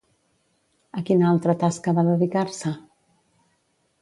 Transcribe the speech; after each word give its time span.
A 0.99 1.03
quina 1.09 1.27
altra 1.33 1.55
tasca 1.65 1.95
va 1.99 2.07
dedicar-se? 2.11 2.75